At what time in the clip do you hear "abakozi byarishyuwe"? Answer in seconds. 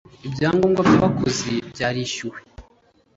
0.99-2.39